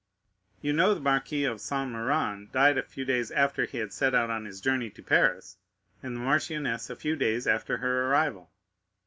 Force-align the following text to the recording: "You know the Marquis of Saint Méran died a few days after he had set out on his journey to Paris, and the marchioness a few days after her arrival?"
"You 0.61 0.73
know 0.73 0.95
the 0.95 0.99
Marquis 0.99 1.43
of 1.43 1.61
Saint 1.61 1.91
Méran 1.93 2.51
died 2.51 2.75
a 2.75 2.81
few 2.81 3.05
days 3.05 3.29
after 3.29 3.65
he 3.65 3.77
had 3.77 3.93
set 3.93 4.15
out 4.15 4.31
on 4.31 4.45
his 4.45 4.59
journey 4.59 4.89
to 4.89 5.03
Paris, 5.03 5.57
and 6.01 6.15
the 6.15 6.19
marchioness 6.21 6.89
a 6.89 6.95
few 6.95 7.15
days 7.15 7.45
after 7.45 7.77
her 7.77 8.07
arrival?" 8.07 8.49